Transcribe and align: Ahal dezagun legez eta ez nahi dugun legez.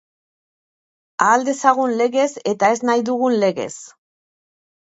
Ahal 1.25 1.45
dezagun 1.49 1.93
legez 1.99 2.27
eta 2.53 2.73
ez 2.77 2.81
nahi 2.91 3.07
dugun 3.11 3.39
legez. 3.45 3.71